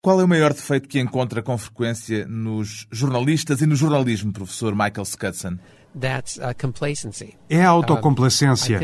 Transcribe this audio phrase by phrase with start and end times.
[0.00, 4.72] Qual é o maior defeito que encontra com frequência nos jornalistas e no jornalismo, professor
[4.72, 5.58] Michael Scudson?
[7.50, 8.78] É a autocomplacência.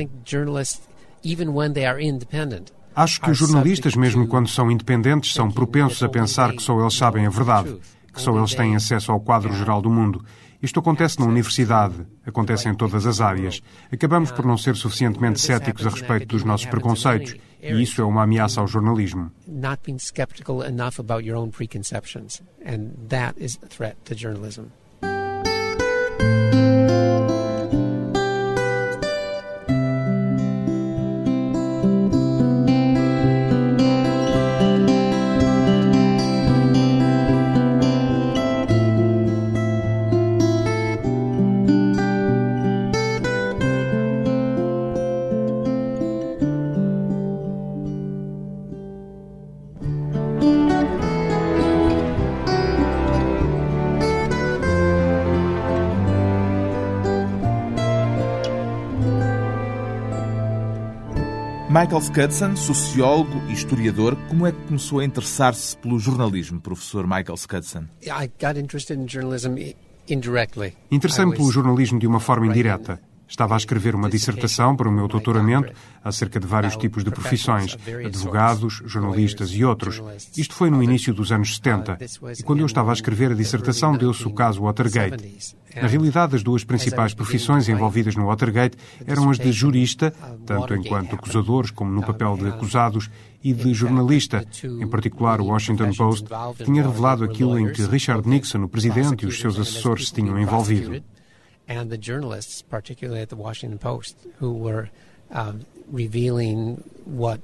[2.97, 6.95] Acho que os jornalistas, mesmo quando são independentes, são propensos a pensar que só eles
[6.95, 7.79] sabem a verdade,
[8.13, 10.25] que só eles têm acesso ao quadro geral do mundo.
[10.61, 11.95] Isto acontece na universidade,
[12.27, 13.61] acontece em todas as áreas.
[13.93, 17.37] Acabamos por não ser suficientemente céticos a respeito dos nossos preconceitos,
[17.73, 19.31] e isso é uma ameaça ao jornalismo.
[19.47, 24.65] Not being skeptical enough about your own preconceptions, and that is a threat to journalism.
[61.75, 67.37] Michael Scudson, sociólogo e historiador, como é que começou a interessar-se pelo jornalismo, professor Michael
[67.37, 67.87] Scudson?
[70.89, 73.01] Interessei-me pelo jornalismo de uma forma indireta.
[73.27, 75.73] Estava a escrever uma dissertação para o meu doutoramento
[76.03, 80.03] acerca de vários tipos de profissões, advogados, jornalistas e outros.
[80.37, 81.99] Isto foi no início dos anos 70.
[82.39, 85.55] E quando eu estava a escrever a dissertação, deu-se o caso Watergate.
[85.75, 90.15] Na realidade, as duas principais profissões envolvidas no Watergate eram as de jurista,
[90.47, 93.11] tanto enquanto acusadores como no papel de acusados,
[93.45, 94.43] e de jornalista.
[94.65, 96.27] Em particular, o Washington Post
[96.65, 100.41] tinha revelado aquilo em que Richard Nixon, o presidente, e os seus assessores se tinham
[100.41, 101.03] envolvido.
[101.69, 104.91] And the journalists, particularly at the Washington Post, who were
[105.31, 107.41] um, revealing what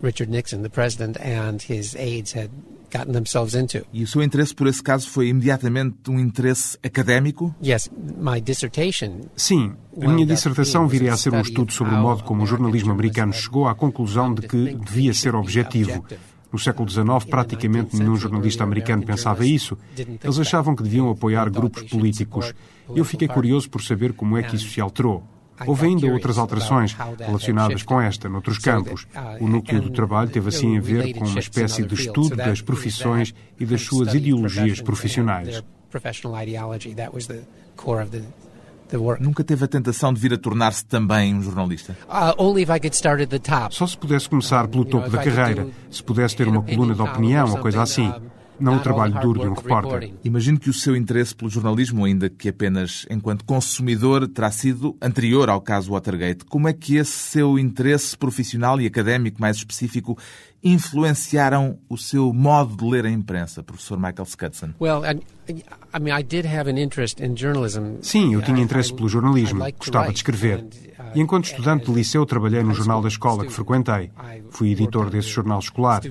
[0.00, 2.50] Richard Nixon, the president, and his aides had
[2.90, 3.84] gotten themselves into.
[3.92, 7.54] E o seu interesse por esse caso foi imediatamente um interesse académico?
[7.62, 7.88] Yes,
[8.18, 9.28] my dissertation.
[9.36, 12.90] Sim, a minha dissertação viria a ser um estudo sobre o modo como o jornalismo
[12.90, 16.04] americano chegou à conclusão de que devia ser objetivo.
[16.52, 19.78] No século XIX, praticamente nenhum jornalista americano pensava isso.
[19.96, 22.52] Eles achavam que deviam apoiar grupos políticos.
[22.94, 25.22] Eu fiquei curioso por saber como é que isso se alterou.
[25.66, 29.06] Houve ainda outras alterações relacionadas com esta, noutros campos.
[29.40, 33.34] O núcleo do trabalho teve assim a ver com uma espécie de estudo das profissões
[33.58, 35.62] e das suas ideologias profissionais.
[39.20, 41.96] Nunca teve a tentação de vir a tornar-se também um jornalista?
[42.08, 42.34] Uh,
[43.72, 47.50] Só se pudesse começar pelo topo da carreira, se pudesse ter uma coluna de opinião
[47.50, 48.12] ou coisa assim
[48.60, 50.12] não o trabalho duro de um repórter.
[50.22, 55.48] Imagino que o seu interesse pelo jornalismo, ainda que apenas enquanto consumidor, terá sido anterior
[55.48, 56.44] ao caso Watergate.
[56.44, 60.18] Como é que esse seu interesse profissional e académico mais específico
[60.62, 64.70] influenciaram o seu modo de ler a imprensa, professor Michael Scudson?
[68.02, 70.64] Sim, eu tinha interesse pelo jornalismo, gostava de escrever.
[71.14, 74.10] E enquanto estudante de liceu, trabalhei no jornal da escola que frequentei.
[74.50, 76.02] Fui editor desse jornal escolar.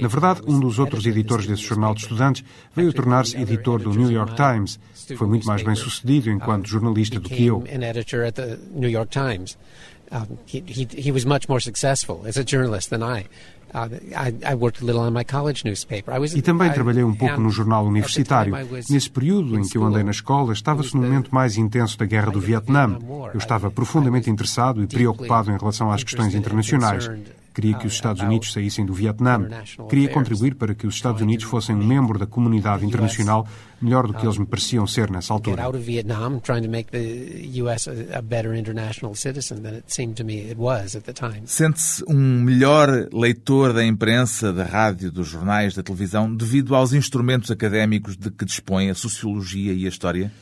[0.00, 2.44] Na verdade, um dos outros editores desse jornal de estudantes
[2.74, 4.78] veio a tornar-se editor do New York Times.
[5.16, 7.64] Foi muito mais bem sucedido enquanto jornalista do que eu.
[10.46, 13.26] He, he, he was much more successful as a journalist than I.
[16.36, 18.54] E também trabalhei um pouco no jornal universitário.
[18.88, 22.30] Nesse período em que eu andei na escola, estava-se no momento mais intenso da guerra
[22.30, 22.96] do Vietnã.
[23.32, 27.10] Eu estava profundamente interessado e preocupado em relação às questões internacionais.
[27.54, 29.48] Queria que os Estados Unidos saíssem do Vietnã.
[29.88, 33.46] Queria contribuir para que os Estados Unidos fossem um membro da comunidade internacional
[33.80, 35.62] melhor do que eles me pareciam ser nessa altura.
[41.46, 47.50] Sente-se um melhor leitor da imprensa, da rádio, dos jornais, da televisão, devido aos instrumentos
[47.50, 50.32] académicos de que dispõe a sociologia e a história?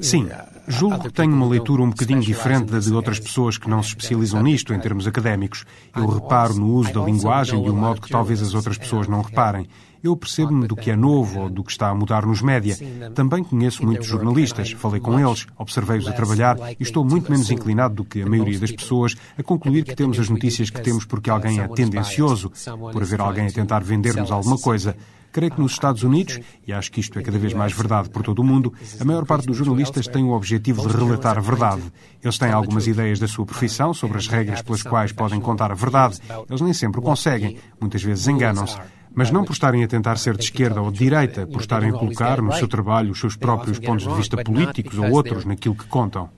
[0.00, 0.28] Sim,
[0.66, 3.90] julgo que tenho uma leitura um bocadinho diferente da de outras pessoas que não se
[3.90, 5.64] especializam nisto em termos académicos.
[5.94, 9.22] Eu reparo no uso da linguagem de um modo que talvez as outras pessoas não
[9.22, 9.68] reparem.
[10.02, 12.76] Eu percebo-me do que é novo ou do que está a mudar nos média.
[13.14, 17.94] Também conheço muitos jornalistas, falei com eles, observei-os a trabalhar e estou muito menos inclinado
[17.94, 21.30] do que a maioria das pessoas a concluir que temos as notícias que temos porque
[21.30, 22.52] alguém é tendencioso,
[22.92, 24.94] por haver alguém a tentar vender-nos alguma coisa.
[25.34, 28.22] Creio que nos Estados Unidos, e acho que isto é cada vez mais verdade por
[28.22, 31.82] todo o mundo, a maior parte dos jornalistas tem o objetivo de relatar a verdade.
[32.22, 35.74] Eles têm algumas ideias da sua profissão sobre as regras pelas quais podem contar a
[35.74, 36.20] verdade.
[36.48, 38.78] Eles nem sempre o conseguem, muitas vezes enganam-se
[39.16, 41.92] mas não por estarem a tentar ser de esquerda ou de direita, por estarem a
[41.92, 45.86] colocar no seu trabalho os seus próprios pontos de vista políticos ou outros naquilo que
[45.86, 46.28] contam.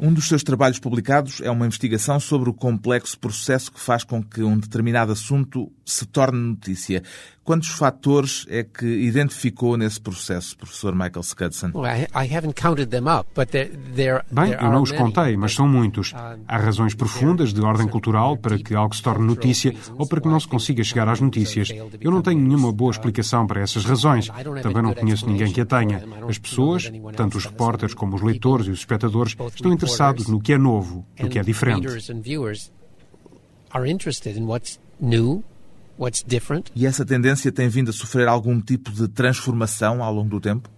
[0.00, 4.22] Um dos seus trabalhos publicados é uma investigação sobre o complexo processo que faz com
[4.22, 7.02] que um determinado assunto se torne notícia.
[7.44, 11.70] Quantos fatores é que identificou nesse processo, professor Michael Scudson?
[14.30, 16.14] Bem, eu não os contei, mas são muitos.
[16.46, 20.28] Há razões profundas de ordem cultural para que algo se torne notícia ou para que
[20.28, 21.70] não se consiga chegar às notícias.
[22.00, 24.28] Eu não tenho nenhuma boa explicação para essas razões.
[24.62, 26.04] Também não conheço ninguém que a tenha.
[26.28, 30.52] As pessoas, tanto os repórteres como os leitores e os espectadores, estão interessados no que
[30.52, 31.88] é novo, no que é diferente.
[36.74, 40.68] E essa tendência tem vindo a sofrer algum tipo de transformação ao longo do tempo?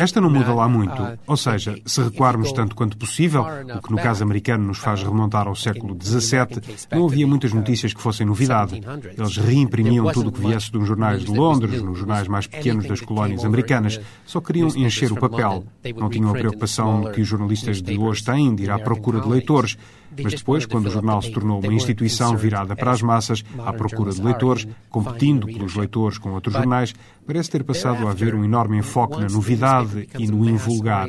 [0.00, 1.00] Esta não muda lá muito.
[1.02, 5.02] Uh, Ou seja, se recuarmos tanto quanto possível, o que no caso americano nos faz
[5.02, 8.80] uh, remontar ao século XVII, não havia muitas uh, notícias que fossem novidade.
[9.16, 13.00] Eles reimprimiam tudo o que viesse dos jornais de Londres, nos jornais mais pequenos das
[13.00, 14.00] colónias americanas.
[14.24, 15.64] Só queriam encher o papel.
[15.96, 19.28] Não tinham a preocupação que os jornalistas de hoje têm de ir à procura de
[19.28, 19.76] leitores.
[20.22, 24.12] Mas depois, quando o jornal se tornou uma instituição virada para as massas, à procura
[24.12, 26.94] de leitores, competindo pelos leitores com outros jornais,
[27.26, 31.08] parece ter passado a haver um enorme enfoque na novidade e no invulgar.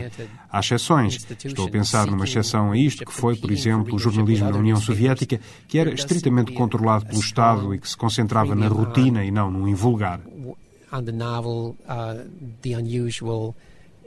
[0.50, 1.26] Há exceções.
[1.44, 4.78] Estou a pensar numa exceção a isto, que foi, por exemplo, o jornalismo na União
[4.78, 9.52] Soviética, que era estritamente controlado pelo Estado e que se concentrava na rotina e não
[9.52, 10.22] no invulgar.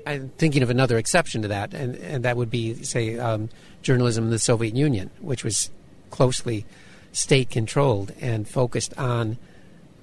[0.08, 3.50] I'm thinking of another exception to that, and, and that would be, say, um,
[3.82, 5.70] journalism in the Soviet Union, which was
[6.10, 6.64] closely
[7.12, 9.36] state controlled and focused on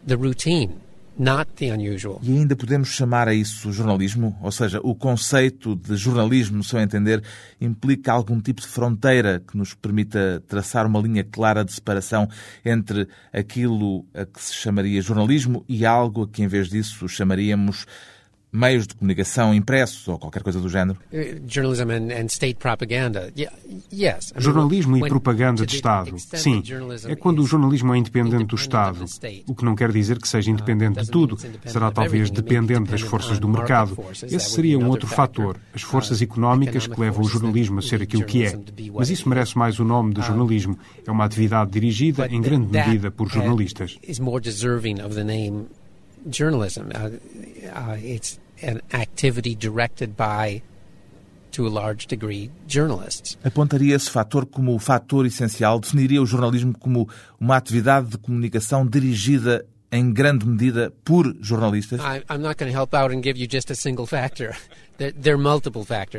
[0.05, 0.81] the routine.
[1.17, 2.19] Not the unusual.
[2.21, 4.37] E ainda podemos chamar a isso jornalismo?
[4.41, 7.23] Ou seja, o conceito de jornalismo, no seu entender,
[7.59, 12.27] implica algum tipo de fronteira que nos permita traçar uma linha clara de separação
[12.65, 17.85] entre aquilo a que se chamaria jornalismo e algo a que, em vez disso, chamaríamos
[18.55, 20.97] meios de comunicação impressos ou qualquer coisa do género?
[21.11, 23.31] Uh, Jornalism and state propaganda.
[23.93, 24.33] Yes.
[24.37, 26.15] Jornalismo e propaganda de Estado.
[26.17, 26.63] Sim.
[27.07, 29.05] É quando o jornalismo é independente do Estado.
[29.47, 31.37] O que não quer dizer que seja uh, independente de tudo.
[31.65, 33.97] Será talvez dependente das forças do mercado.
[34.23, 35.57] Esse seria um outro fator.
[35.73, 38.57] As uh, forças económicas que levam o jornalismo a ser aquilo que é.
[38.93, 40.77] Mas isso merece mais o nome de jornalismo.
[41.05, 43.97] É uma atividade dirigida em grande medida por jornalistas.
[46.29, 46.91] journalism.
[46.93, 47.09] Uh,
[47.73, 50.61] uh, it's an activity directed by.
[53.41, 57.07] Apontaria esse fator como o fator essencial, definiria o jornalismo como
[57.39, 62.01] uma atividade de comunicação dirigida em grande medida por jornalistas?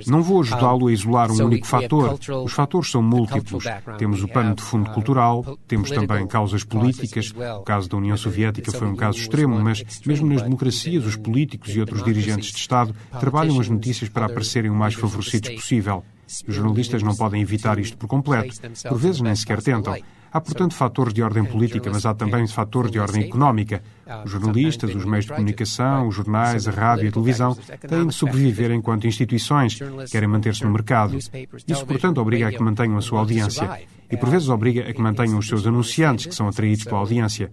[0.07, 2.19] Não vou ajudá-lo a isolar um único fator.
[2.45, 3.65] Os fatores são múltiplos.
[3.99, 7.33] Temos o pano de fundo uh, cultural, temos também causas políticas.
[7.59, 11.75] O caso da União Soviética foi um caso extremo, mas mesmo nas democracias, os políticos
[11.75, 16.05] e outros dirigentes de Estado trabalham as notícias para aparecerem o mais favorecidos possível.
[16.27, 18.55] Os jornalistas não podem evitar isto por completo.
[18.89, 19.97] Por vezes nem sequer tentam.
[20.37, 23.83] Há, portanto, fatores de ordem política, mas há também fatores de ordem económica.
[24.23, 27.56] Os jornalistas, os meios de comunicação, os jornais, a rádio e a televisão
[27.88, 29.79] têm de sobreviver enquanto instituições,
[30.11, 31.17] querem manter-se no mercado.
[31.17, 33.81] Isso, portanto, obriga a que mantenham a sua audiência.
[34.11, 37.50] E, por vezes, obriga a que mantenham os seus anunciantes, que são atraídos pela audiência.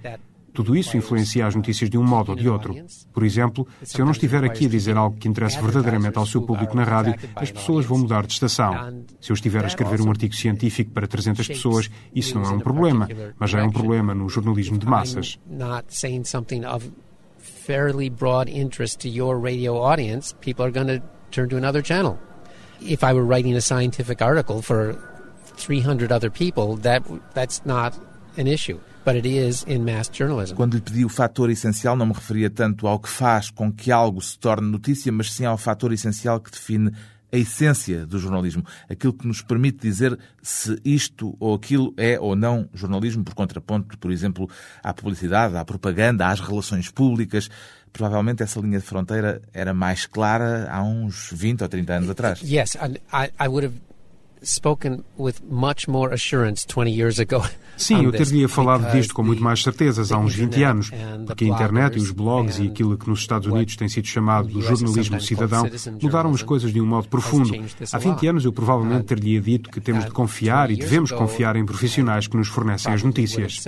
[0.53, 2.75] Tudo isso influencia as notícias de um modo ou de outro.
[3.11, 6.41] Por exemplo, se eu não estiver aqui a dizer algo que interesse verdadeiramente ao seu
[6.41, 9.03] público na rádio, as pessoas vão mudar de estação.
[9.19, 12.60] Se eu estiver a escrever um artigo científico para 300 pessoas, isso não é um
[12.60, 13.07] problema,
[13.39, 15.39] mas já é um problema no jornalismo de massas.
[17.63, 22.19] fairly broad interest to your radio audience, people are going to turn to another channel.
[22.81, 24.98] If I were writing a scientific article for
[25.55, 27.98] 300 other people, that that's not
[28.38, 28.79] an issue.
[30.55, 33.91] Quando lhe pedi o fator essencial, não me referia tanto ao que faz com que
[33.91, 36.91] algo se torne notícia, mas sim ao fator essencial que define
[37.33, 42.36] a essência do jornalismo, aquilo que nos permite dizer se isto ou aquilo é ou
[42.36, 44.48] não jornalismo, por contraponto, por exemplo,
[44.83, 47.50] à publicidade, à propaganda, às relações públicas.
[47.91, 52.41] Provavelmente essa linha de fronteira era mais clara há uns 20 ou 30 anos atrás.
[52.43, 53.92] Yes, I, I would have
[54.43, 57.43] spoken with much more assurance 20 years ago.
[57.75, 60.91] Sim, eu teria falado disto com muito mais certezas há uns 20 anos,
[61.25, 64.47] porque a internet e os blogs e aquilo que nos Estados Unidos tem sido chamado
[64.47, 65.67] do jornalismo cidadão
[66.01, 67.51] mudaram as coisas de um modo profundo.
[67.91, 71.65] Há 20 anos eu provavelmente teria dito que temos de confiar e devemos confiar em
[71.65, 73.63] profissionais que nos fornecem as notícias.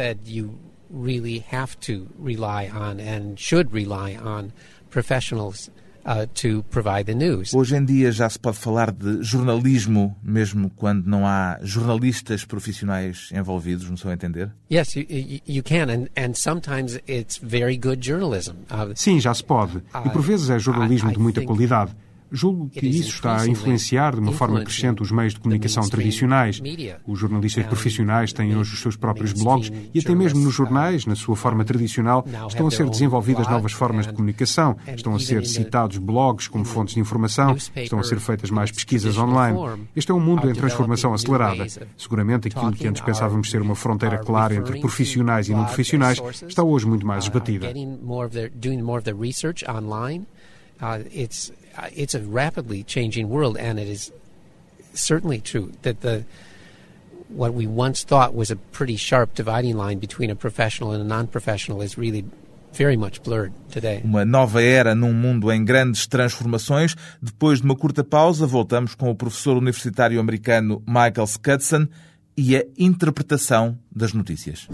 [0.95, 4.53] really have to rely on and should rely on
[4.89, 5.69] professionals
[6.05, 7.51] Uh, to provide the news.
[7.51, 13.29] Hoje em dia já se pode falar de jornalismo, mesmo quando não há jornalistas profissionais
[13.33, 14.51] envolvidos, no seu entender?
[14.71, 15.03] Yes, you,
[15.47, 18.51] you can, and, and sometimes it's very good journalism.
[18.69, 19.81] Uh, Sim, já se pode.
[20.05, 21.91] E por vezes é jornalismo de muita qualidade.
[22.35, 26.61] Julgo que isso está a influenciar de uma forma crescente os meios de comunicação tradicionais.
[27.07, 31.15] Os jornalistas profissionais têm hoje os seus próprios blogs e até mesmo nos jornais, na
[31.15, 35.97] sua forma tradicional, estão a ser desenvolvidas novas formas de comunicação, estão a ser citados
[35.97, 39.57] blogs como fontes de informação, estão a ser feitas mais pesquisas online.
[39.95, 41.65] Este é um mundo em transformação acelerada.
[41.97, 46.63] Seguramente aquilo que antes pensávamos ser uma fronteira clara entre profissionais e não profissionais está
[46.63, 47.71] hoje muito mais esbatida.
[50.81, 54.11] Uh, it's uh, it's a rapidly changing world, and it is
[54.93, 56.25] certainly true that the
[57.29, 61.05] what we once thought was a pretty sharp dividing line between a professional and a
[61.05, 62.23] non-professional is really
[62.73, 64.01] very much blurred today.
[64.03, 66.95] Uma nova era num mundo em grandes transformações.
[67.21, 71.87] Depois de uma curta pausa, voltamos com o professor universitário americano Michael Scudson
[72.37, 74.67] e a interpretação das notícias.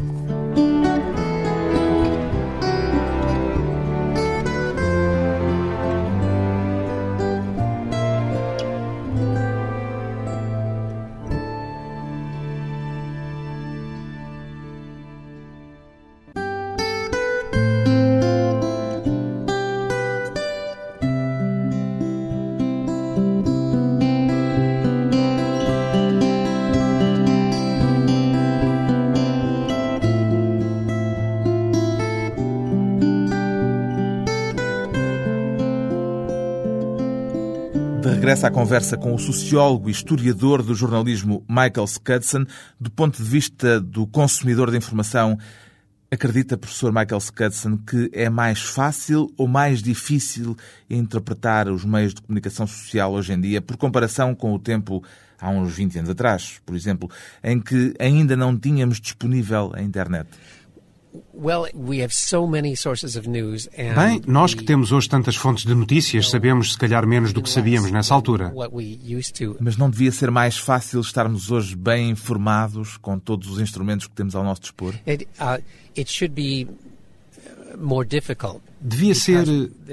[38.62, 42.46] Conversa com o sociólogo e historiador do jornalismo Michael Scudson.
[42.80, 45.36] Do ponto de vista do consumidor de informação,
[46.12, 50.56] acredita, professor Michael Scudson, que é mais fácil ou mais difícil
[50.88, 55.04] interpretar os meios de comunicação social hoje em dia, por comparação com o tempo
[55.40, 57.10] há uns 20 anos atrás, por exemplo,
[57.44, 60.30] em que ainda não tínhamos disponível a internet?
[63.96, 67.50] Bem, nós que temos hoje tantas fontes de notícias sabemos se calhar menos do que
[67.50, 68.54] sabíamos nessa altura.
[69.60, 74.14] Mas não devia ser mais fácil estarmos hoje bem informados com todos os instrumentos que
[74.14, 74.94] temos ao nosso dispor?
[74.94, 75.62] Uh,
[78.80, 79.46] devia ser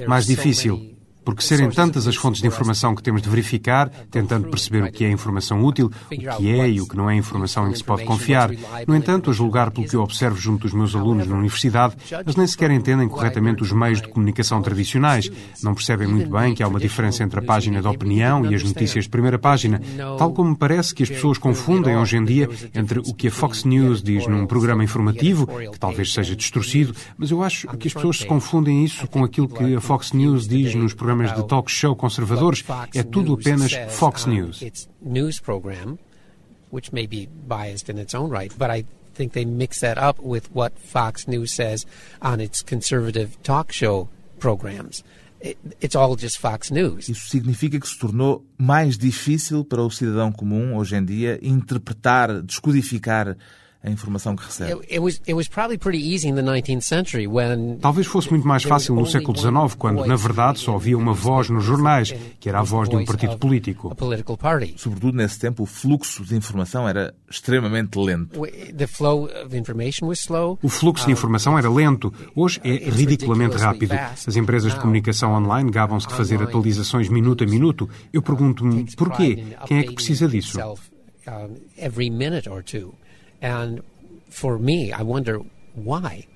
[0.06, 0.97] mais difícil
[1.28, 5.04] porque serem tantas as fontes de informação que temos de verificar, tentando perceber o que
[5.04, 7.84] é informação útil, o que é e o que não é informação em que se
[7.84, 8.50] pode confiar.
[8.86, 12.34] No entanto, a julgar pelo que eu observo junto dos meus alunos na universidade, eles
[12.34, 15.30] nem sequer entendem corretamente os meios de comunicação tradicionais,
[15.62, 18.62] não percebem muito bem que há uma diferença entre a página de opinião e as
[18.62, 19.82] notícias de primeira página,
[20.16, 23.30] tal como me parece que as pessoas confundem hoje em dia entre o que a
[23.30, 27.92] Fox News diz num programa informativo, que talvez seja distorcido, mas eu acho que as
[27.92, 31.48] pessoas se confundem isso com aquilo que a Fox News diz nos programas programas de
[31.48, 34.62] talk show conservadores, é tudo apenas Fox News.
[36.70, 38.84] Which may be biased in its own right, but I
[39.14, 41.86] think they mix that up with what Fox News says
[42.20, 45.02] on its conservative talk show programs.
[45.80, 47.08] It's all just Fox News.
[47.08, 52.42] Isso significa que se tornou mais difícil para o cidadão comum hoje em dia interpretar,
[52.42, 53.34] descodificar
[53.82, 54.72] a informação que recebe.
[57.80, 61.48] Talvez fosse muito mais fácil no século XIX, quando, na verdade, só havia uma voz
[61.48, 63.94] nos jornais, que era a voz de um partido político.
[64.76, 68.40] Sobretudo nesse tempo, o fluxo de informação era extremamente lento.
[70.60, 72.12] O fluxo de informação era lento.
[72.34, 73.92] Hoje é ridiculamente rápido.
[73.94, 77.88] As empresas de comunicação online gabam-se de fazer atualizações minuto a minuto.
[78.12, 79.44] Eu pergunto-me porquê?
[79.66, 80.58] Quem é que precisa disso?
[83.42, 83.82] And
[84.28, 85.40] for me, I wonder
[85.74, 86.26] why.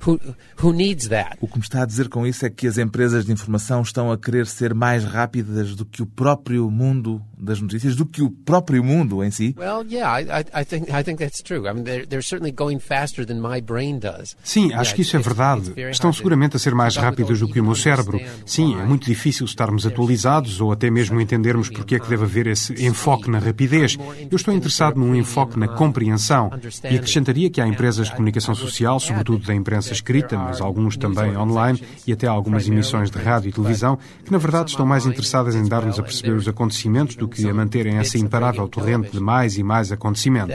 [0.00, 0.20] Who,
[0.62, 1.38] who needs that?
[1.40, 4.12] O que me está a dizer com isso é que as empresas de informação estão
[4.12, 8.30] a querer ser mais rápidas do que o próprio mundo das notícias, do que o
[8.30, 9.54] próprio mundo em si.
[9.58, 11.68] Well, yeah, I, I think I think that's true.
[11.68, 14.36] I mean, they're, they're certainly going faster than my brain does.
[14.42, 15.72] Sim, acho que isso é verdade.
[15.90, 18.20] Estão seguramente a ser mais rápidas do que o meu cérebro.
[18.44, 22.46] Sim, é muito difícil estarmos atualizados ou até mesmo entendermos porque é que deve haver
[22.46, 23.96] esse enfoque na rapidez.
[24.30, 26.50] Eu estou interessado num enfoque na compreensão
[26.84, 30.96] e acrescentaria que há empresas de comunicação social, sobretudo da imprensa imprensa escrita, mas alguns
[30.96, 35.06] também online e até algumas emissões de rádio e televisão, que na verdade estão mais
[35.06, 39.20] interessadas em dar-nos a perceber os acontecimentos do que a manterem essa imparável torrente de
[39.20, 40.54] mais e mais acontecimentos.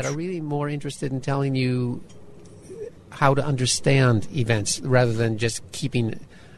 [3.22, 6.16] How to understand events rather than just keeping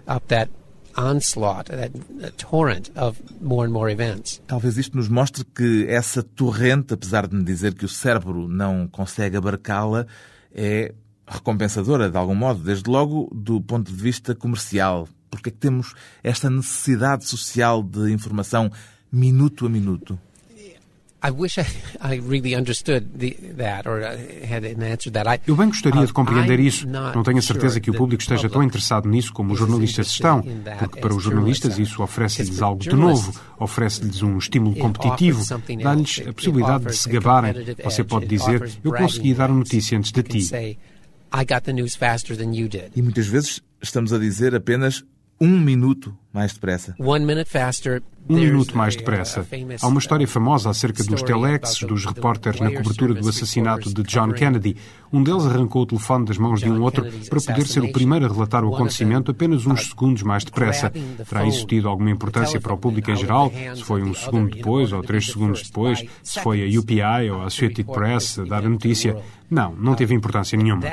[0.08, 0.50] up that
[0.96, 1.92] onslaught, that
[2.38, 4.42] torrent of more and more events.
[4.48, 8.88] Talvez isto nos mostre que essa torrente, apesar de me dizer que o cérebro não
[8.88, 10.08] consegue abarcá-la,
[10.54, 10.94] é
[11.28, 15.94] recompensadora, de algum modo, desde logo do ponto de vista comercial, Porque é que temos
[16.24, 18.72] esta necessidade social de informação
[19.16, 20.20] minuto a minuto?
[25.48, 26.88] Eu bem gostaria de compreender isso.
[26.88, 30.44] Não tenho a certeza que o público esteja tão interessado nisso como os jornalistas estão,
[30.78, 35.44] porque para os jornalistas isso oferece-lhes algo de novo, oferece-lhes um estímulo competitivo,
[35.82, 37.54] dá-lhes a possibilidade de se gabarem.
[37.84, 40.78] Você pode dizer: Eu consegui dar a notícia antes de ti.
[42.96, 45.04] E muitas vezes estamos a dizer apenas
[45.40, 46.96] um minuto mais depressa.
[48.28, 49.46] Um minuto mais depressa.
[49.82, 54.32] Há uma história famosa acerca dos telexes dos repórteres na cobertura do assassinato de John
[54.34, 54.76] Kennedy.
[55.14, 58.26] Um deles arrancou o telefone das mãos de um outro para poder ser o primeiro
[58.26, 60.92] a relatar o acontecimento apenas uns segundos mais depressa.
[61.30, 63.52] Terá isso tido alguma importância para o público em geral?
[63.76, 66.04] Se foi um segundo depois ou três segundos depois?
[66.24, 69.16] Se foi a UPI ou a Associated Press a dar a notícia?
[69.50, 70.84] Não, não teve importância nenhuma.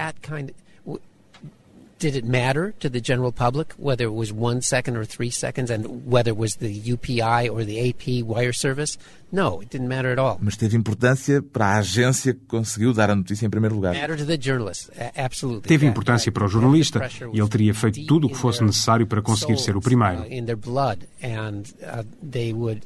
[2.03, 5.71] Did it matter to the general public whether it was one second or three seconds
[5.71, 8.99] and whether it was the UPI or the AP wire service?
[9.31, 10.37] No, it didn't matter at all.
[10.43, 13.95] Mas teve importância para a agência que conseguiu dar a notícia em primeiro lugar.
[13.95, 15.69] Matter to the journalist, absolutely.
[15.69, 19.23] Teve importância para o jornalista e ele teria feito tudo o que fosse necessário para
[19.23, 20.27] conseguir ser o primeiro.
[20.27, 22.83] In their blood and uh, they would,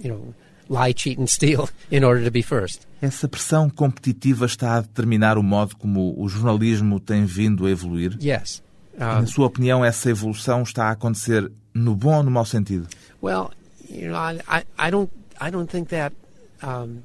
[0.00, 0.34] you know,
[0.70, 2.86] lie, cheat and steal in order to be first.
[3.02, 8.16] Essa pressão competitiva está a determinar o modo como o jornalismo tem vindo a evoluir?
[8.22, 8.62] Yes.
[8.94, 12.86] Um, Na sua opinião, essa evolução está a acontecer no bom ou no mau sentido?
[13.22, 13.50] Well,
[13.88, 15.10] you know, I, I don't,
[15.40, 16.14] I don't think that
[16.62, 17.02] um,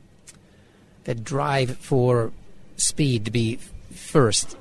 [1.05, 2.31] that drive for
[2.77, 3.59] speed to be
[3.91, 4.57] first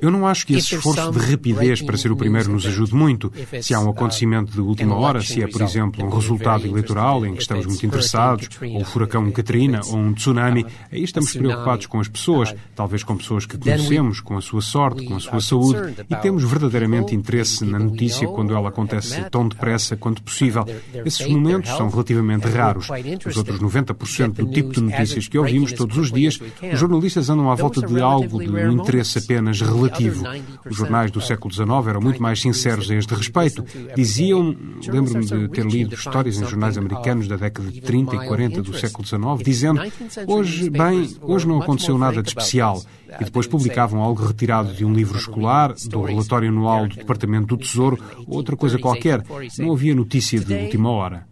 [0.00, 3.32] Eu não acho que esse esforço de rapidez para ser o primeiro nos ajude muito.
[3.60, 7.24] Se há um uh, acontecimento de última hora, se é, por exemplo, um resultado eleitoral
[7.24, 11.86] em que estamos muito interessados, ou o furacão Katrina, ou um tsunami, aí estamos preocupados
[11.86, 15.20] com as pessoas, uh, talvez com pessoas que conhecemos, com a sua sorte, com a
[15.20, 20.66] sua saúde, e temos verdadeiramente interesse na notícia quando ela acontece tão depressa quanto possível.
[21.04, 22.88] Esses momentos são relativamente raros.
[23.26, 26.40] Os outros 90% do tipo de notícias que ouvimos todos os dias,
[26.72, 30.24] os jornalistas andam à volta de algo de um interesse apenas relativo.
[30.68, 33.64] Os jornais do século XIX eram muito mais sinceros a este respeito.
[33.94, 38.62] Diziam, lembro-me de ter lido histórias em jornais americanos da década de 30 e 40
[38.62, 39.80] do século XIX, dizendo
[40.26, 42.82] hoje, bem, hoje não aconteceu nada de especial.
[43.20, 47.58] E depois publicavam algo retirado de um livro escolar, do relatório anual do Departamento do
[47.58, 49.22] Tesouro, ou outra coisa qualquer.
[49.58, 51.26] Não havia notícia de última hora.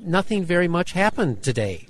[0.00, 1.87] Nothing very much happened today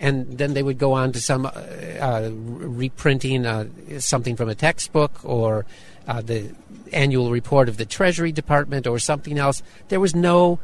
[0.00, 3.66] and then they would go on to some uh, uh, reprinting uh,
[3.98, 5.64] something from a textbook or
[6.06, 6.54] uh, the
[6.92, 9.62] annual report of the Treasury Department or something else.
[9.88, 10.58] There was no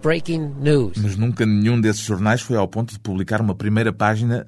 [0.00, 0.96] breaking news.
[0.96, 4.46] Mas nunca nenhum desses jornais foi ao ponto de publicar uma primeira página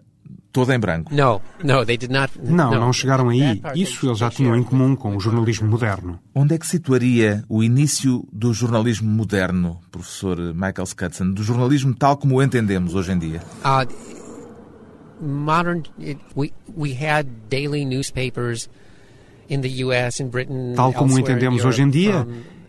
[0.52, 1.14] toda em branco.
[1.14, 3.60] No, no, they did not, não, não chegaram aí.
[3.74, 6.18] Isso eles já tinham em comum com o jornalismo moderno.
[6.34, 12.16] Onde é que situaria o início do jornalismo moderno, professor Michael Scudson, do jornalismo tal
[12.16, 13.40] como o entendemos hoje em dia?
[13.64, 14.19] Uh,
[15.20, 18.68] modern it, we we had daily newspapers
[19.48, 22.26] in the US in Britain Tal como entendemos hoje em dia,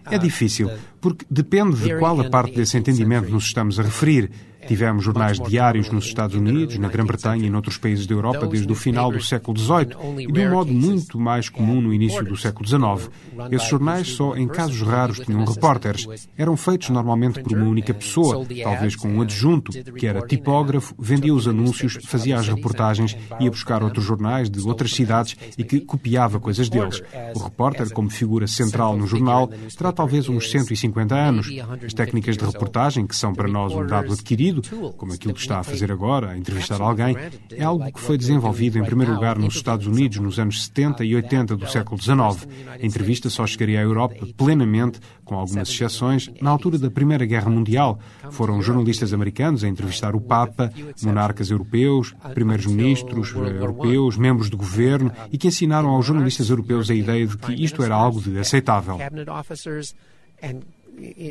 [0.09, 4.29] é uh, difícil, porque depende de qual a parte desse entendimento nos estamos a referir.
[4.67, 8.75] Tivemos jornais diários nos Estados Unidos, na Grã-Bretanha e noutros países da Europa desde o
[8.75, 12.67] final do século XVIII e de um modo muito mais comum no início do século
[12.67, 13.09] XIX.
[13.51, 16.05] Esses jornais só em casos raros tinham repórteres.
[16.37, 21.33] Eram feitos normalmente por uma única pessoa, talvez com um adjunto, que era tipógrafo, vendia
[21.33, 26.39] os anúncios, fazia as reportagens, ia buscar outros jornais de outras cidades e que copiava
[26.39, 27.01] coisas deles.
[27.35, 31.49] O repórter, como figura central no jornal, terá talvez uns 150 anos.
[31.85, 34.50] As técnicas de reportagem, que são para nós um dado adquirido,
[34.97, 37.15] como aquilo que está a fazer agora, a entrevistar alguém,
[37.51, 41.15] é algo que foi desenvolvido em primeiro lugar nos Estados Unidos nos anos 70 e
[41.15, 42.47] 80 do século XIX.
[42.67, 47.49] A entrevista só chegaria à Europa plenamente, com algumas exceções, na altura da Primeira Guerra
[47.49, 47.99] Mundial.
[48.31, 55.37] Foram jornalistas americanos a entrevistar o Papa, monarcas europeus, primeiros-ministros europeus, membros do governo e
[55.37, 58.97] que ensinaram aos jornalistas europeus a ideia de que isto era algo de aceitável.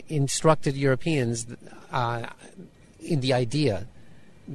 [0.08, 1.46] instructed Europeans
[1.92, 2.26] uh,
[3.02, 3.86] in the idea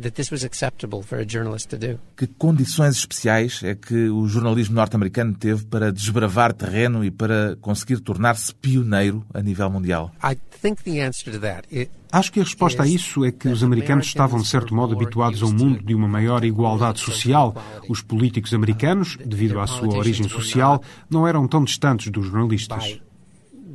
[0.01, 1.99] that this was acceptable for a journalist to do.
[2.17, 7.99] Que condições especiais é que o jornalismo norte-americano teve para desbravar terreno e para conseguir
[7.99, 10.11] tornar-se pioneiro a nível mundial?
[10.21, 11.67] I think the answer to that
[12.11, 15.43] Acho que a resposta a isso é que os americanos estavam, de certo modo, habituados
[15.43, 17.53] a um mundo de uma maior igualdade social.
[17.89, 23.01] Os políticos americanos, devido à sua origem social, não eram tão distantes dos jornalistas.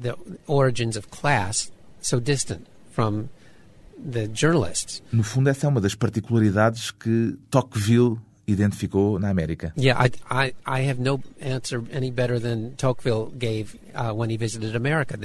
[0.01, 0.15] The
[0.47, 3.39] origins of class so distant from the journalists.
[5.13, 9.73] No fundo, essa é uma das particularidades que Tocqueville identificou na América.
[9.79, 13.79] Yeah, I, I, I have no answer any better than Tocqueville gave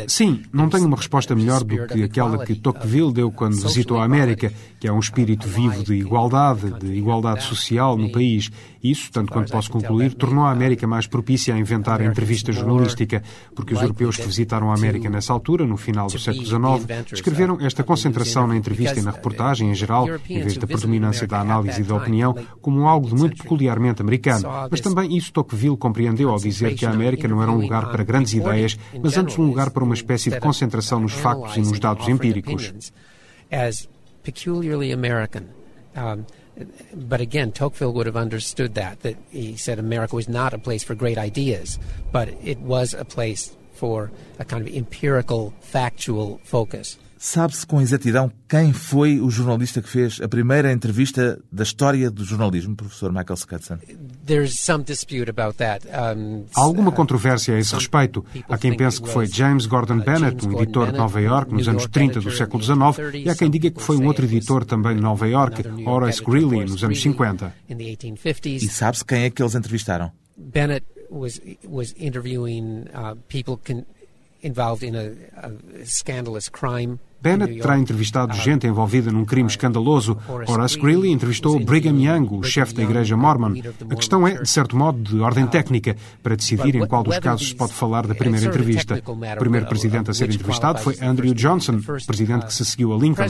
[0.07, 4.05] Sim, não tenho uma resposta melhor do que aquela que Tocqueville deu quando visitou a
[4.05, 8.49] América, que é um espírito vivo de igualdade, de igualdade social no país.
[8.83, 13.23] Isso, tanto quanto posso concluir, tornou a América mais propícia a inventar a entrevista jornalística,
[13.55, 17.57] porque os europeus que visitaram a América nessa altura, no final do século XIX, descreveram
[17.61, 21.81] esta concentração na entrevista e na reportagem em geral, em vez da predominância da análise
[21.81, 24.47] e da opinião, como algo de muito peculiarmente americano.
[24.69, 28.03] Mas também isso Tocqueville compreendeu ao dizer que a América não era um lugar para
[28.03, 28.54] grandes ideias,
[29.01, 32.91] mas antes um lugar para uma espécie de concentração nos factos e nos dados empíricos.
[36.93, 40.85] But again, Tocqueville would have understood that, that he said America was not a place
[40.85, 41.77] for great ideas,
[42.13, 46.97] but it was a place for a kind of empirical, factual focus.
[47.25, 52.23] Sabe-se com exatidão quem foi o jornalista que fez a primeira entrevista da história do
[52.23, 53.79] jornalismo, professor Michael Scudson?
[56.55, 58.23] Há alguma controvérsia a esse respeito.
[58.47, 61.87] Há quem pense que foi James Gordon Bennett, um editor de Nova York nos anos
[61.87, 65.01] 30 do século XIX, e há quem diga que foi um outro editor também de
[65.01, 67.51] Nova York, Horace Greeley, nos anos 50.
[68.45, 70.11] E sabe-se quem é que eles entrevistaram?
[70.37, 73.83] Bennett was was interviewing uh, people can,
[74.43, 75.11] involved in a,
[75.47, 80.15] a scandalous crime Bennett terá entrevistado gente envolvida num crime escandaloso.
[80.47, 83.55] Horace Greeley entrevistou Brigham Young, o chefe da Igreja Mormon.
[83.89, 87.47] A questão é, de certo modo, de ordem técnica, para decidir em qual dos casos
[87.47, 89.01] se pode falar da primeira entrevista.
[89.07, 93.25] O primeiro presidente a ser entrevistado foi Andrew Johnson, presidente que se seguiu a Lincoln.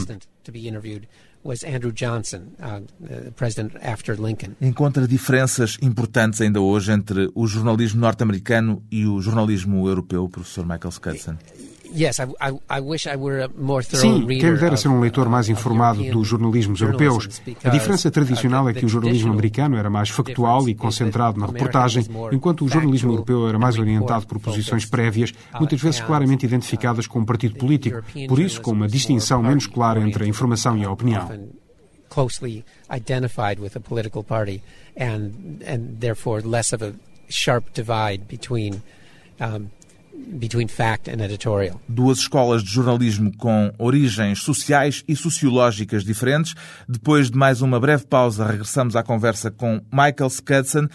[4.60, 10.90] Encontra diferenças importantes ainda hoje entre o jornalismo norte-americano e o jornalismo europeu, professor Michael
[10.90, 11.36] Scudson?
[13.96, 17.40] Sim, quem dera ser um leitor mais informado dos jornalismos europeus.
[17.64, 22.06] A diferença tradicional é que o jornalismo americano era mais factual e concentrado na reportagem,
[22.32, 27.06] enquanto o jornalismo europeu era mais orientado por posições prévias, uh, muitas vezes claramente identificadas
[27.06, 30.84] com um partido político, por isso com uma distinção menos clara entre a informação e
[30.84, 31.28] a opinião.
[32.08, 34.62] Closely identified with a political party
[34.96, 35.32] and,
[35.66, 36.92] and therefore less of a
[37.28, 38.82] sharp divide between
[39.40, 39.68] um,
[41.88, 46.54] Duas escolas de jornalismo com origens sociais e sociológicas diferentes.
[46.88, 50.88] Depois de mais uma breve pausa, regressamos à conversa com Michael Scudson,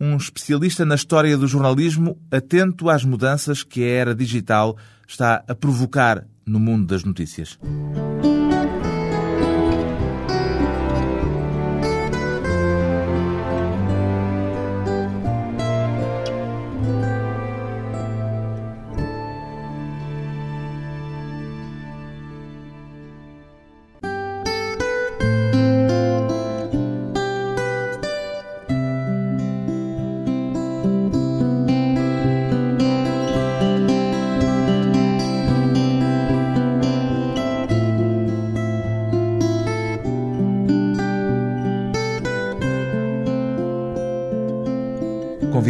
[0.00, 5.54] um especialista na história do jornalismo, atento às mudanças que a era digital está a
[5.54, 7.58] provocar no mundo das notícias.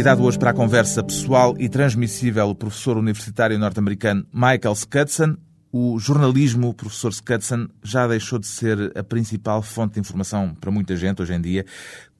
[0.07, 5.35] Convidado hoje para a conversa pessoal e transmissível o professor universitário norte-americano Michael Scudson,
[5.69, 10.95] o jornalismo, professor Scudson, já deixou de ser a principal fonte de informação para muita
[10.95, 11.65] gente hoje em dia,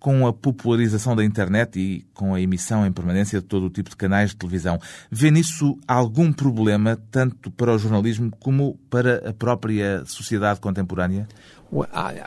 [0.02, 3.90] com a popularização da internet e com a emissão em permanência de todo o tipo
[3.90, 4.78] de canais de televisão.
[5.10, 11.26] Vê nisso algum problema, tanto para o jornalismo como para a própria sociedade contemporânea?
[11.72, 12.22] Well, I,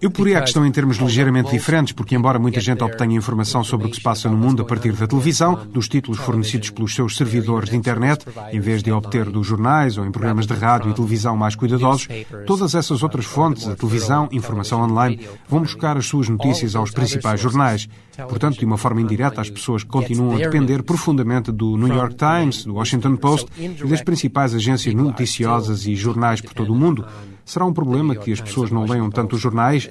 [0.00, 3.86] eu poria a questão em termos ligeiramente diferentes, porque embora muita gente obtenha informação sobre
[3.86, 7.16] o que se passa no mundo a partir da televisão, dos títulos fornecidos pelos seus
[7.16, 10.94] servidores de internet, em vez de obter dos jornais ou em programas de rádio e
[10.94, 12.08] televisão mais cuidadosos,
[12.46, 17.40] todas essas outras fontes, a televisão, informação online, vão buscar as suas notícias aos principais
[17.40, 17.88] jornais.
[18.28, 22.64] Portanto, de uma forma indireta, as pessoas continuam a depender profundamente do New York Times,
[22.64, 27.04] do Washington Post e das principais agências noticiosas e jornais por todo o mundo.
[27.44, 29.90] Será um problema que as pessoas não leiam tanto os jornais?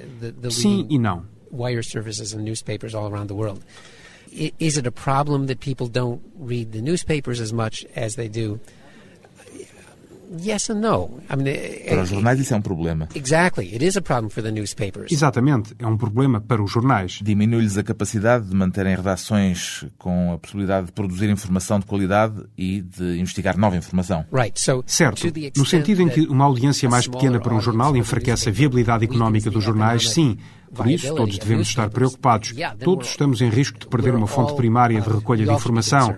[0.50, 1.24] Sim e não.
[4.58, 8.58] Is it a problem that people don't read the newspapers as much as they do
[10.42, 11.20] Yes and no.
[11.30, 13.08] I mean, para os jornais isso é um problema.
[13.14, 13.72] Exactly.
[13.72, 15.12] It is a problem for the newspapers.
[15.12, 17.20] Exatamente, é um problema para os jornais.
[17.22, 22.82] Diminui-lhes a capacidade de manterem redações com a possibilidade de produzir informação de qualidade e
[22.82, 24.24] de investigar nova informação.
[24.32, 24.60] Right.
[24.60, 25.26] So, certo.
[25.56, 29.50] No sentido em que uma audiência mais pequena para um jornal enfraquece a viabilidade económica
[29.50, 30.38] dos jornais, sim.
[30.74, 32.52] Por isso, todos devemos estar preocupados.
[32.82, 36.16] Todos estamos em risco de perder uma fonte primária de recolha de informação.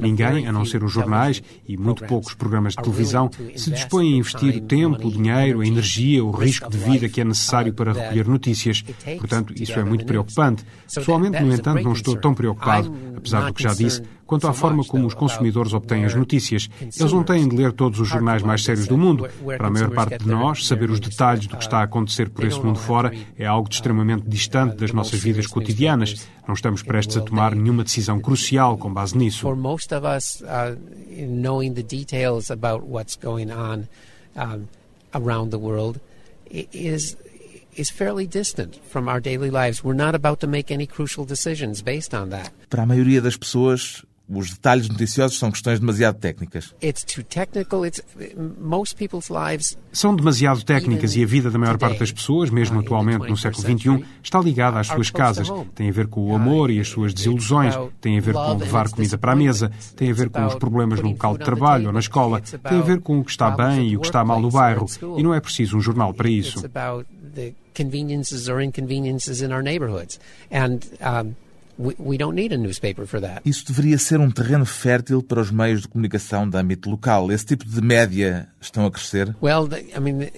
[0.00, 4.16] Ninguém, a não ser os jornais e muito poucos programas de televisão, se dispõe a
[4.16, 7.92] investir o tempo, o dinheiro, a energia, o risco de vida que é necessário para
[7.92, 8.82] recolher notícias.
[9.18, 10.64] Portanto, isso é muito preocupante.
[10.92, 14.02] Pessoalmente, no entanto, não estou tão preocupado, apesar do que já disse,
[14.32, 16.70] quanto à forma como os consumidores obtêm as notícias.
[16.80, 19.28] Eles não têm de ler todos os jornais mais sérios do mundo.
[19.44, 22.42] Para a maior parte de nós, saber os detalhes do que está a acontecer por
[22.46, 26.26] esse mundo fora é algo de extremamente distante das nossas vidas cotidianas.
[26.48, 29.40] Não estamos prestes a tomar nenhuma decisão crucial com base nisso.
[29.40, 30.42] For most of us,
[31.10, 33.86] knowing the details about what's going on
[35.12, 36.00] around the world
[36.50, 37.18] is
[37.74, 39.82] is fairly distant from our daily lives.
[39.82, 42.50] We're not about to make any crucial decisions based on that.
[42.68, 46.74] Para a maioria das pessoas, os detalhes noticiosos são questões demasiado técnicas.
[49.92, 53.62] São demasiado técnicas e a vida da maior parte das pessoas, mesmo atualmente no século
[53.62, 55.48] XXI, está ligada às suas casas.
[55.74, 58.88] Tem a ver com o amor e as suas desilusões, tem a ver com levar
[58.88, 61.92] comida para a mesa, tem a ver com os problemas no local de trabalho ou
[61.92, 64.40] na escola, tem a ver com o que está bem e o que está mal
[64.40, 64.86] no bairro.
[65.16, 66.62] E não é preciso um jornal para isso.
[67.74, 70.18] conveniences or inconveniences in our neighborhoods.
[70.50, 71.36] And um,
[71.82, 73.42] We, don't need a newspaper for that.
[73.44, 77.32] Isso deveria ser um terreno fértil para os meios de comunicação de âmbito local.
[77.32, 79.34] Esse tipo de média estão a crescer?
[79.42, 80.28] Well, I mean,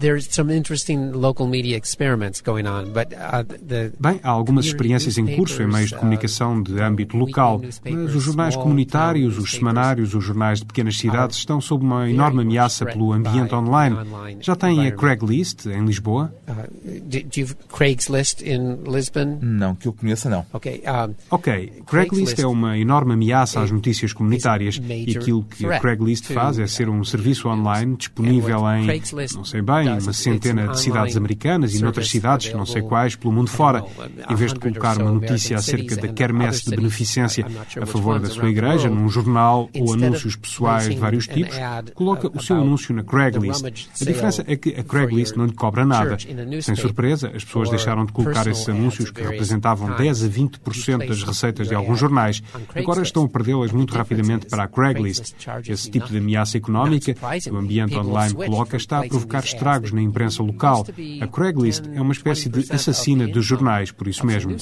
[0.00, 5.18] there's some interesting local media experiments going on, but uh, the Bem, há algumas experiências
[5.18, 9.52] em curso em meios de uh, comunicação de âmbito local, mas os jornais comunitários, os
[9.52, 13.96] semanários, os jornais de pequenas cidades estão sob uma enorme ameaça pelo ambiente online.
[14.40, 16.32] Já tem a Craigslist em Lisboa?
[16.48, 19.38] Uh, Craigslist in Lisbon?
[19.40, 20.46] Não, que eu conheça não.
[20.52, 20.82] Ok,
[21.30, 21.82] ok.
[21.86, 26.66] Craigslist é uma enorme ameaça às notícias comunitárias e aquilo que a Craigslist faz é
[26.66, 28.86] ser um serviço online disponível em,
[29.34, 33.16] não sei bem, em uma centena de cidades americanas e noutras cidades, não sei quais,
[33.16, 33.84] pelo mundo fora.
[34.28, 37.46] Em vez de colocar uma notícia acerca da quermesse de beneficência
[37.80, 41.56] a favor da sua igreja num jornal ou anúncios pessoais de vários tipos,
[41.94, 43.88] coloca o seu anúncio na Craigslist.
[44.00, 46.16] A diferença é que a Craigslist não lhe cobra nada.
[46.60, 51.22] Sem surpresa, as pessoas deixaram de colocar esses anúncios que representavam 10 a 20% das
[51.22, 52.42] receitas de alguns jornais.
[52.74, 55.34] Agora estão a perdê-las muito rapidamente para a Craigslist.
[55.66, 59.92] Esse tipo de ameaça económica que o ambiente online coloca está a provocar estragos estragos
[59.92, 60.86] na imprensa local.
[61.20, 64.56] A Craigslist é uma espécie de assassina dos jornais, por isso mesmo.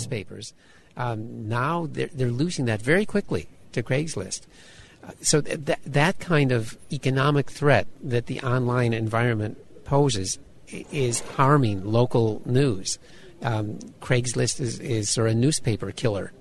[0.96, 4.42] Now they're losing that very quickly to Craigslist.
[5.22, 10.38] So that, that kind of economic threat that the online environment poses
[10.92, 12.98] is harming local news.
[13.42, 16.32] Um, Craigslist is, is sort of a newspaper killer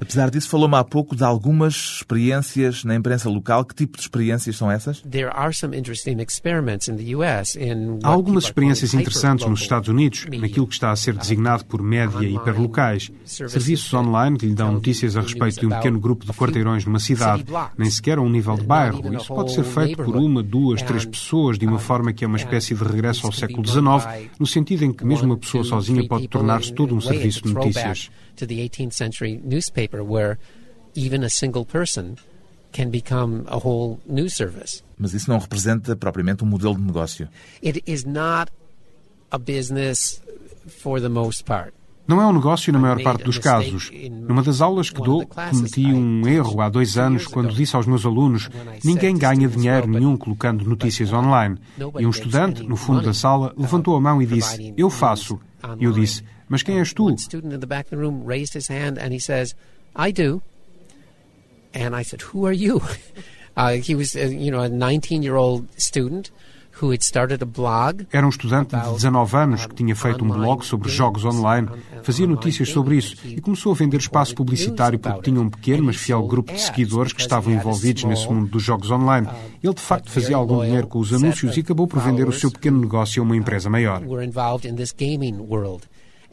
[0.00, 3.64] Apesar disso, falou-me há pouco de algumas experiências na imprensa local.
[3.64, 5.02] Que tipo de experiências são essas?
[8.02, 12.26] Há algumas experiências interessantes nos Estados Unidos, naquilo que está a ser designado por média
[12.26, 13.10] hiperlocais.
[13.24, 16.98] Serviços online que lhe dão notícias a respeito de um pequeno grupo de quarteirões numa
[16.98, 17.44] cidade,
[17.76, 19.14] nem sequer a um nível de bairro.
[19.14, 22.36] Isso pode ser feito por uma, duas, três pessoas, de uma forma que é uma
[22.36, 26.28] espécie de regresso ao século XIX, no sentido em que mesmo uma pessoa sozinha pode
[26.28, 28.10] tornar-se todo um serviço de notícias.
[29.44, 30.38] Newspaper where
[30.94, 32.16] even a single person
[32.72, 34.82] can become a whole news service.
[34.98, 37.28] Mas isso não representa propriamente um modelo de negócio.
[37.64, 38.52] It is not
[39.30, 40.20] a business
[40.66, 41.72] for the most part.
[42.08, 43.90] Não é um negócio na maior parte dos casos.
[44.10, 48.06] Numa das aulas que dou, cometi um erro há dois anos quando disse aos meus
[48.06, 48.48] alunos
[48.84, 51.58] ninguém ganha dinheiro nenhum colocando notícias online.
[51.98, 55.40] E um estudante, no fundo da sala, levantou a mão e disse, eu faço.
[55.80, 57.16] E eu disse, mas quem és tu?
[57.18, 59.54] student in the back of the room raised his hand and he says,
[59.94, 60.42] I do.
[61.74, 62.80] And I said, who are you?
[63.56, 66.30] Uh, he was, uh, you know, a 19-year-old student
[66.80, 68.06] who had started a blog.
[68.12, 71.68] Era um estudante de 19 anos que tinha feito um blog sobre jogos online,
[72.02, 75.96] fazia notícias sobre isso e começou a vender espaço publicitário porque tinha um pequeno, mas
[75.96, 79.26] fiel grupo de seguidores que estavam envolvidos nesse mundo dos jogos online.
[79.62, 82.50] Ele de facto fazia algum dinheiro com os anúncios e acabou por vender o seu
[82.50, 84.02] pequeno negócio a uma empresa maior.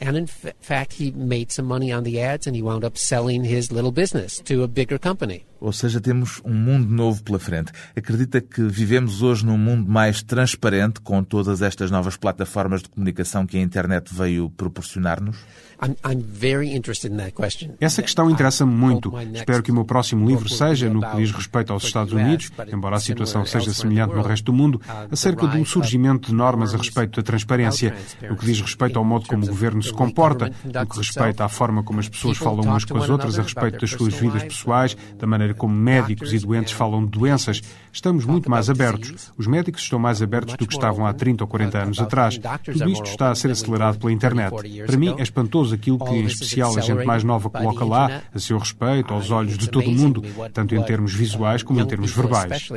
[0.04, 3.46] And in fact, he made some money on the ads and he wound up selling
[3.46, 5.46] his little business to a bigger company.
[5.64, 7.72] Ou seja, temos um mundo novo pela frente.
[7.96, 13.48] Acredita que vivemos hoje num mundo mais transparente com todas estas novas plataformas de comunicação
[13.48, 15.38] que a internet veio proporcionar-nos?
[17.80, 19.12] Essa questão interessa-me muito.
[19.34, 22.98] Espero que o meu próximo livro seja, no que diz respeito aos Estados Unidos, embora
[22.98, 27.22] a situação seja semelhante no resto do mundo, acerca do surgimento de normas a respeito
[27.22, 27.96] da transparência,
[28.30, 31.50] no que diz respeito ao modo como o governo se comporta, no que respeita à
[31.50, 34.96] forma como as pessoas falam umas com as outras a respeito das suas vidas pessoais,
[35.18, 37.62] da maneira maneira como médicos e doentes falam de doenças.
[37.92, 39.32] Estamos muito mais abertos.
[39.38, 42.38] Os médicos estão mais abertos do que estavam há 30 ou 40 anos atrás.
[42.38, 44.52] Tudo isto está a ser acelerado pela internet.
[44.86, 48.40] Para mim é espantoso aquilo que, em especial, a gente mais nova coloca lá, a
[48.40, 52.12] seu respeito, aos olhos de todo o mundo, tanto em termos visuais como em termos
[52.12, 52.72] verbais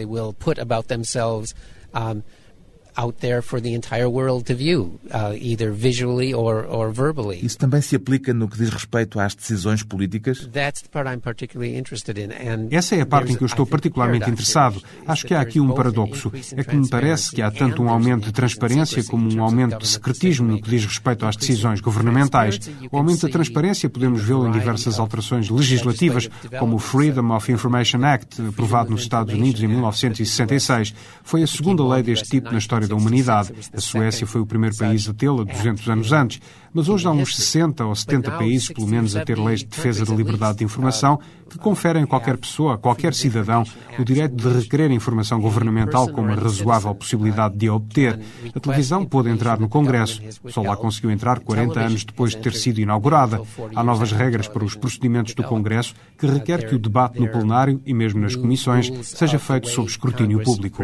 [2.96, 7.38] out there for the entire world to view, uh, either visually or, or verbally.
[7.42, 10.46] Isso também se aplica no que diz respeito às decisões políticas?
[10.52, 12.32] That's the part I'm particularly interested in.
[12.32, 14.82] And Essa é a parte em que eu estou particularmente interessado.
[15.06, 16.32] Acho que há aqui um paradoxo.
[16.56, 19.86] É que me parece que há tanto um aumento de transparência como um aumento de
[19.86, 22.58] secretismo no que diz respeito às decisões governamentais.
[22.90, 26.28] O aumento da transparência podemos vê-lo em diversas alterações legislativas,
[26.58, 30.94] como o Freedom of Information Act, aprovado nos Estados Unidos em 1966.
[31.22, 33.52] Foi a segunda lei deste tipo na história história da humanidade.
[33.72, 36.40] A Suécia foi o primeiro país a tê-la 200 anos antes,
[36.72, 40.04] mas hoje há uns 60 ou 70 países, pelo menos, a ter leis de defesa
[40.04, 41.18] da liberdade de informação
[41.48, 43.64] que conferem a qualquer pessoa, a qualquer cidadão,
[43.98, 48.18] o direito de requerer informação governamental com uma razoável possibilidade de a obter.
[48.54, 52.52] A televisão pôde entrar no Congresso, só lá conseguiu entrar 40 anos depois de ter
[52.52, 53.40] sido inaugurada.
[53.74, 57.80] Há novas regras para os procedimentos do Congresso que requer que o debate no plenário
[57.86, 60.82] e mesmo nas comissões seja feito sob escrutínio público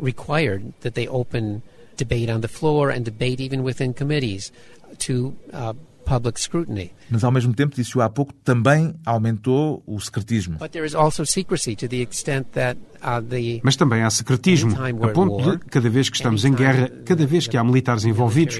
[0.00, 1.62] required that they open
[1.96, 4.52] debate on the floor and debate even within committees
[4.98, 6.90] to uh, public scrutiny.
[7.08, 10.58] Mas ao mesmo tempo, disse-o há pouco, também aumentou o secretismo.
[10.58, 14.76] But there is also secrecy to the extent that uh, the Mas também há secretismo,
[15.04, 18.58] a ponto de, cada vez que estamos em guerra, cada vez que há militares envolvidos,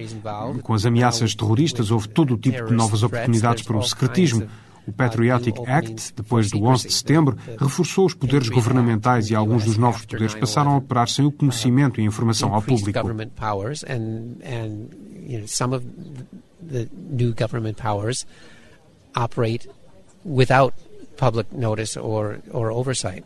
[0.63, 4.47] com as ameaças terroristas, houve todo o tipo de novas oportunidades para o secretismo.
[4.87, 9.77] O Patriotic Act, depois do 11 de setembro, reforçou os poderes governamentais e alguns dos
[9.77, 12.99] novos poderes passaram a operar sem o conhecimento e informação ao público.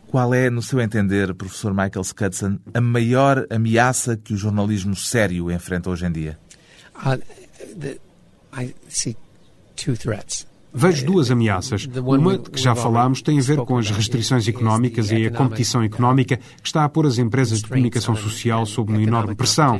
[0.07, 5.49] Qual é, no seu entender, professor Michael Scudson, a maior ameaça que o jornalismo sério
[5.49, 6.37] enfrenta hoje em dia?
[6.95, 7.17] Uh,
[7.79, 7.97] the,
[8.53, 9.15] I see
[9.75, 10.45] two threats.
[10.75, 11.87] Vejo duas ameaças.
[12.05, 15.81] Uma, de que já falámos, tem a ver com as restrições económicas e a competição
[15.81, 19.79] económica que está a pôr as empresas de comunicação social sob uma enorme pressão.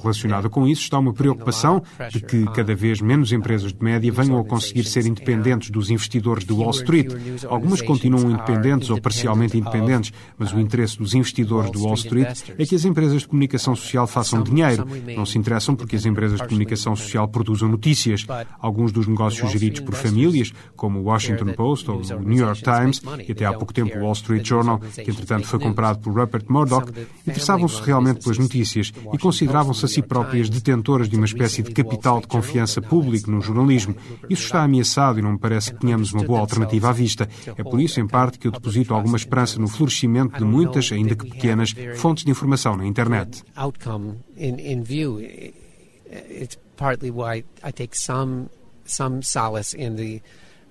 [0.00, 4.38] Relacionada com isso está uma preocupação de que cada vez menos empresas de média venham
[4.38, 7.12] a conseguir ser independentes dos investidores de Wall Street.
[7.48, 12.66] Algumas continuam independentes ou parcialmente independentes, mas o interesse dos investidores de Wall Street é
[12.66, 14.86] que as empresas de comunicação social façam dinheiro.
[15.16, 18.26] Não se interessam porque as empresas de comunicação social produzam notícias.
[18.58, 23.02] Alguns dos negócios geridos por famílias, como o Washington Post ou o New York Times,
[23.26, 26.44] e até há pouco tempo o Wall Street Journal, que entretanto foi comprado por Rupert
[26.48, 26.90] Murdoch,
[27.26, 32.26] interessavam-se realmente pelas notícias e consideravam-se si próprias detentoras de uma espécie de capital de
[32.26, 33.94] confiança público no jornalismo.
[34.28, 37.28] Isso está ameaçado e não me parece que tenhamos uma boa alternativa à vista.
[37.56, 41.14] É por isso, em parte, que eu deposito alguma esperança no florescimento de muitas, ainda
[41.14, 43.42] que pequenas, fontes de informação na internet.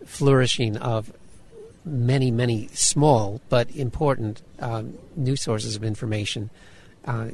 [0.05, 1.11] flourishing of
[1.85, 6.49] many, many small but important um, news sources of information
[7.05, 7.29] uh,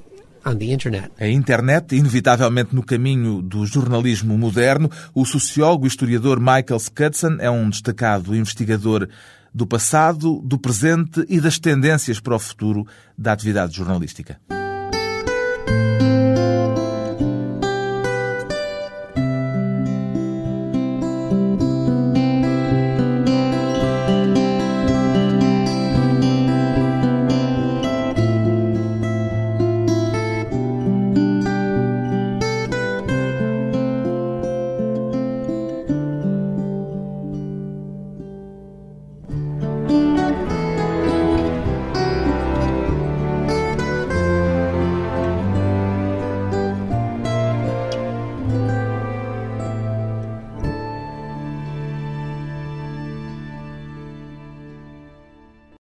[1.19, 7.49] a internet, inevitavelmente no caminho do jornalismo moderno, o sociólogo e historiador Michael Scudson é
[7.49, 9.07] um destacado investigador
[9.53, 12.85] do passado, do presente e das tendências para o futuro
[13.17, 14.39] da atividade jornalística.